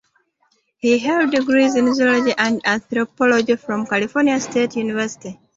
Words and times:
He 0.79 0.97
held 0.97 1.29
degrees 1.29 1.75
in 1.75 1.93
zoology 1.93 2.33
and 2.35 2.59
anthropology 2.65 3.55
from 3.55 3.85
California 3.85 4.39
State 4.39 4.75
University. 4.75 5.39